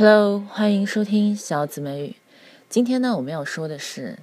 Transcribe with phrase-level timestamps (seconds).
[0.00, 2.16] Hello，欢迎收听小紫美语。
[2.68, 4.20] 今天呢，我们要说的是，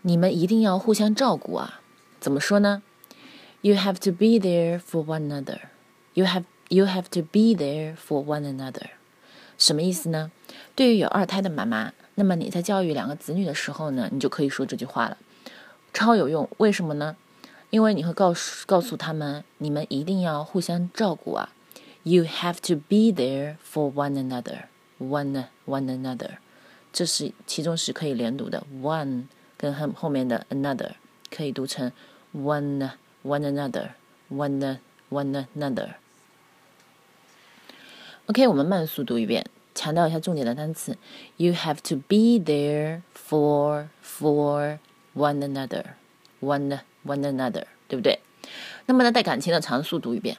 [0.00, 1.80] 你们一定要互相照顾啊。
[2.18, 2.82] 怎么说呢
[3.60, 5.60] ？You have to be there for one another.
[6.14, 8.86] You have you have to be there for one another.
[9.56, 10.32] 什么意思呢？
[10.74, 15.16] 对于有二胎的妈妈，那么你在教育两个子女的时候呢，你就可以说这句话了，
[15.94, 16.48] 超有用。
[16.56, 17.14] 为什么呢？
[17.70, 21.50] 因为你会告诉告诉他们，你们一定要互相照顾啊。
[22.03, 24.65] You have to be there for one another,
[24.97, 26.37] one one another，
[26.93, 28.65] 这是其中是可以连读的。
[28.81, 29.25] One
[29.57, 30.91] 跟后后面的 another
[31.29, 31.91] 可以读成
[32.33, 32.91] one
[33.23, 33.89] one another,
[34.29, 40.97] one one another。OK，我们慢速读一遍，强调一下重点的单词。
[41.35, 44.79] You have to be there for for
[45.13, 45.83] one another,
[46.39, 48.19] one one another，对不对？
[48.86, 50.36] 那么呢，带感情的长速读一遍。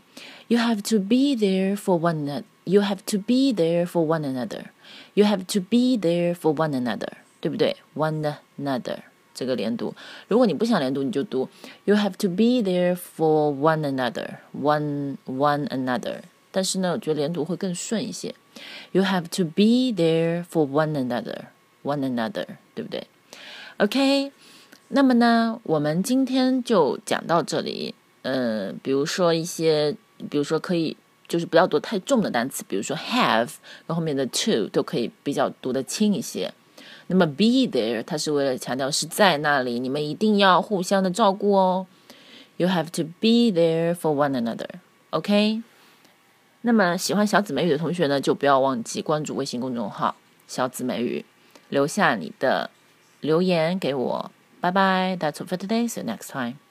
[0.47, 2.43] You have to be there for one another.
[2.65, 4.65] You have to be there for one another.
[5.13, 7.09] You have to be there for one another，
[7.41, 8.97] 对不对？One another
[9.33, 9.93] 这个连读。
[10.27, 11.49] 如果你不想连读，你就读
[11.85, 14.37] You have to be there for one another.
[14.53, 16.21] One one another。
[16.51, 18.35] 但是呢，我觉得连读会更顺一些。
[18.91, 21.45] You have to be there for one another.
[21.83, 23.07] One another，对不对
[23.77, 24.31] ？OK。
[24.89, 27.95] 那么呢，我们今天就讲到这里。
[28.23, 29.95] 嗯，比如说一些，
[30.29, 33.49] 比如说可以，就是不要读太重的单词，比如说 have，
[33.85, 36.53] 然后后面的 to 都可以比较读得轻一些。
[37.07, 41.85] 那么 be there，它是为了强调是在那里，你们一定要互相的照顾哦。
[42.55, 45.61] You have to be there for one another，OK？
[46.61, 50.15] 那么喜欢小紫美语的同学呢，就不要忘记关注微信公众号
[50.47, 51.25] “小紫美语”，
[51.67, 52.69] 留下你的
[53.19, 54.31] 留言给我。
[54.61, 55.89] 拜拜，That's all for today.
[55.89, 56.62] See you next time.